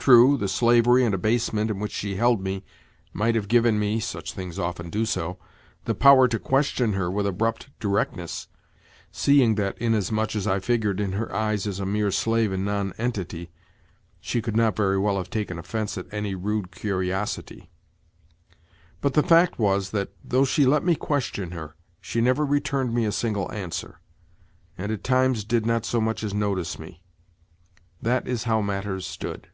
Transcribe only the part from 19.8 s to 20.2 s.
that,